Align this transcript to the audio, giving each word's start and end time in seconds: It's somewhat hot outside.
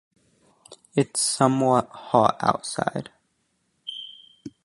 It's 0.95 1.21
somewhat 1.21 1.87
hot 1.91 2.35
outside. 2.41 3.11